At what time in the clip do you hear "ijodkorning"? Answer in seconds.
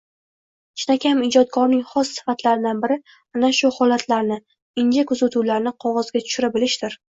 1.27-1.83